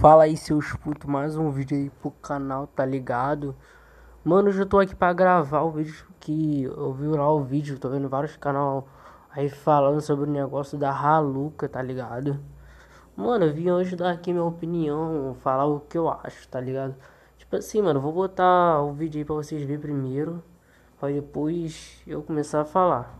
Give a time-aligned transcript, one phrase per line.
[0.00, 3.56] Fala aí seus putos, mais um vídeo aí pro canal, tá ligado?
[4.24, 7.88] Mano, eu tô aqui pra gravar o vídeo que eu vi lá o vídeo, tô
[7.88, 8.86] vendo vários canal
[9.28, 12.38] aí falando sobre o negócio da Haluca, tá ligado?
[13.16, 16.94] Mano, eu vim hoje dar aqui minha opinião, falar o que eu acho, tá ligado?
[17.36, 20.44] Tipo assim, mano, vou botar o vídeo aí pra vocês verem primeiro,
[21.00, 23.18] pra depois eu começar a falar.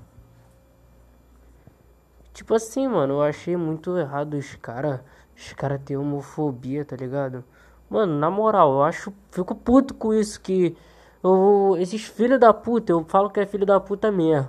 [2.38, 5.00] Tipo assim, mano, eu achei muito errado os caras
[5.36, 7.42] os caras têm homofobia, tá ligado?
[7.90, 9.12] Mano, na moral, eu acho.
[9.32, 10.76] Fico puto com isso que.
[11.20, 14.48] Eu, esses filhos da puta, eu falo que é filho da puta mesmo.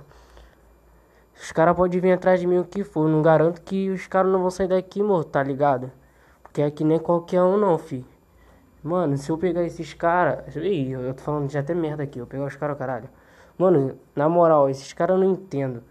[1.34, 3.08] Os caras podem vir atrás de mim o que for.
[3.08, 5.90] Não garanto que os caras não vão sair daqui morto, tá ligado?
[6.44, 8.06] Porque é que nem qualquer um não, fi.
[8.84, 10.54] Mano, se eu pegar esses caras.
[10.54, 12.20] Ih, eu tô falando já até merda aqui.
[12.20, 13.08] Eu pegar os caras, caralho.
[13.58, 15.82] Mano, na moral, esses caras eu não entendo.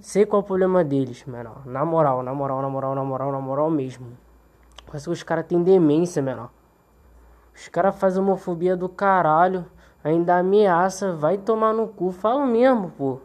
[0.00, 1.66] Sei qual é o problema deles, menor.
[1.66, 4.06] Na moral, na moral, na moral, na moral, na moral mesmo.
[4.86, 6.50] Parece que os caras têm demência, menor.
[7.54, 9.64] Os caras fazem homofobia do caralho.
[10.04, 12.12] Ainda ameaça, vai tomar no cu.
[12.12, 13.20] Falo mesmo, pô.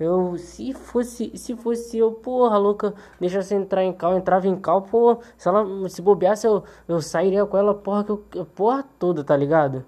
[0.00, 4.54] Eu, se fosse, se fosse eu, porra, louca, deixa você entrar em cal, entrava em
[4.54, 8.84] cal, pô, se ela se bobeasse, eu, eu sairia com ela, porra, que eu, porra
[8.96, 9.84] toda, tá ligado?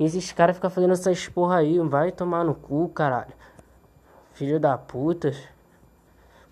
[0.00, 3.32] E esses caras ficam fazendo essas porra aí, vai tomar no cu, caralho.
[4.32, 5.32] Filho da puta.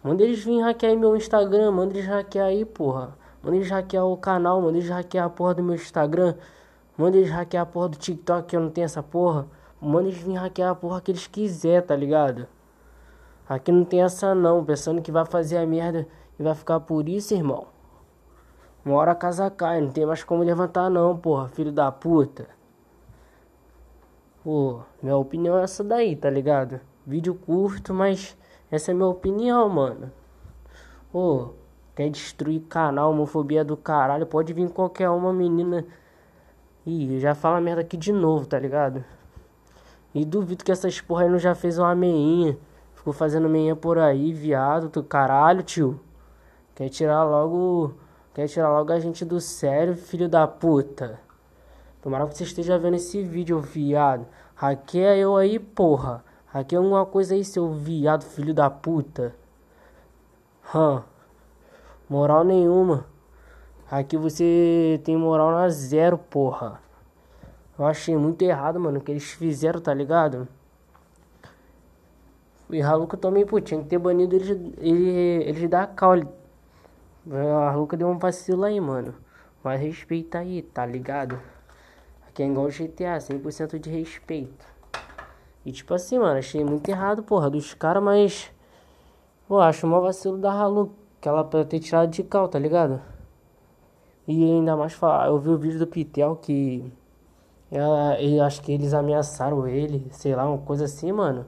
[0.04, 3.16] Manda eles virem hackear meu Instagram, manda eles hackear aí, porra.
[3.42, 6.34] Manda eles hackear o canal, manda eles hackear a porra do meu Instagram.
[6.96, 9.46] Manda eles hackear a porra do TikTok que eu não tenho essa porra.
[9.80, 12.46] Manda eles virem hackear a porra que eles quiser, tá ligado?
[13.48, 16.06] Aqui não tem essa não, pensando que vai fazer a merda
[16.38, 17.66] e vai ficar por isso, irmão.
[18.84, 22.46] Uma hora a casa cai, não tem mais como levantar não, porra, filho da puta.
[24.44, 26.80] Pô, minha opinião é essa daí, tá ligado?
[27.06, 28.36] Vídeo curto, mas
[28.70, 30.12] essa é minha opinião, mano.
[31.12, 31.50] Ô,
[31.96, 35.84] quer destruir canal, homofobia do caralho, pode vir qualquer uma menina.
[36.86, 39.04] Ih, já fala merda aqui de novo, tá ligado?
[40.14, 42.56] E duvido que essas porra aí não já fez uma meinha.
[42.94, 46.00] Ficou fazendo meinha por aí, viado do caralho, tio.
[46.74, 47.94] Quer tirar logo.
[48.34, 51.18] Quer tirar logo a gente do sério, filho da puta.
[52.02, 54.26] Tomara que você esteja vendo esse vídeo, viado.
[54.54, 56.24] Hackeia eu aí, porra.
[56.52, 59.32] Aqui é alguma coisa aí, seu viado filho da puta.
[60.74, 61.04] Hã?
[62.08, 63.06] Moral nenhuma.
[63.88, 66.80] Aqui você tem moral na zero, porra.
[67.78, 70.48] Eu achei muito errado, mano, o que eles fizeram, tá ligado?
[72.68, 76.26] E Haluca também, pô, tinha que ter banido eles, eles, eles da caule.
[77.30, 79.14] A Haluca deu um vacilo aí, mano.
[79.62, 81.38] Mas respeita aí, tá ligado?
[82.26, 84.79] Aqui é igual GTA, 100% de respeito.
[85.64, 88.50] E tipo assim, mano, achei muito errado, porra, dos caras, mas.
[89.46, 93.00] Pô, acho uma vacilo da Halu, que ela pra ter tirado de cal, tá ligado?
[94.26, 96.92] E ainda mais falar, eu vi o vídeo do Pitel que.
[97.70, 101.46] Ela, eu acho que eles ameaçaram ele, sei lá, uma coisa assim, mano.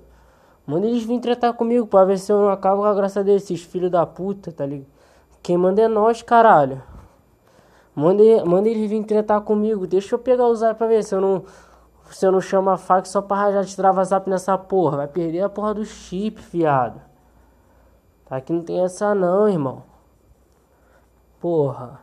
[0.67, 3.63] Manda eles virem tratar comigo pra ver se eu não acabo com a graça desses
[3.63, 4.87] filhos da puta, tá ligado?
[5.43, 6.81] Quem manda é nós, caralho.
[7.95, 9.87] Manda, manda eles virem tratar comigo.
[9.87, 11.45] Deixa eu pegar o zap pra ver se eu não
[12.13, 14.99] você não chama faca só pra rajar de trava zap nessa porra.
[14.99, 17.01] Vai perder a porra do chip, fiado.
[18.29, 19.83] Aqui não tem essa não, irmão.
[21.41, 22.01] Porra.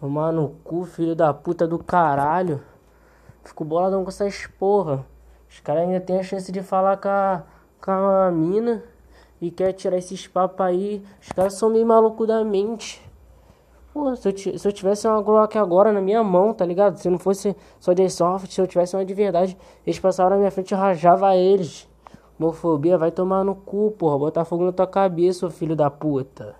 [0.00, 2.62] Tomar no cu, filho da puta do caralho.
[3.42, 5.04] Fico boladão com essas porra.
[5.48, 7.42] Os caras ainda tem a chance de falar com a,
[7.80, 8.82] com a mina.
[9.40, 11.04] E quer tirar esses papos aí.
[11.20, 13.03] Os caras são meio malucos da mente.
[13.94, 16.96] Pô, se eu, se eu tivesse uma Glock agora na minha mão, tá ligado?
[16.96, 19.56] Se não fosse só de soft, se eu tivesse uma de verdade,
[19.86, 21.88] eles passavam na minha frente e rajava eles.
[22.36, 24.18] Homofobia vai tomar no cu, porra.
[24.18, 26.56] Botar fogo na tua cabeça, filho da puta.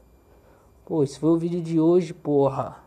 [0.85, 2.84] Pô, esse foi o vídeo de hoje, porra.